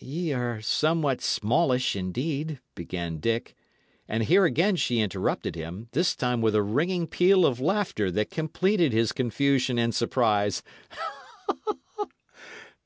[0.00, 3.54] "Ye are something smallish, indeed" began Dick.
[4.06, 8.28] And here again she interrupted him, this time with a ringing peal of laughter that
[8.28, 10.62] completed his confusion and surprise.